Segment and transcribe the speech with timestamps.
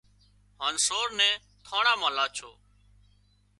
[0.61, 2.51] هانَ سور نين ٿاڻان مان لاڇو